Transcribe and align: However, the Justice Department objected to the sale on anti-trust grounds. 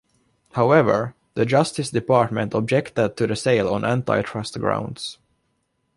However, 0.53 1.13
the 1.35 1.45
Justice 1.45 1.91
Department 1.91 2.55
objected 2.55 3.15
to 3.17 3.27
the 3.27 3.35
sale 3.35 3.69
on 3.71 3.85
anti-trust 3.85 4.59
grounds. 4.59 5.19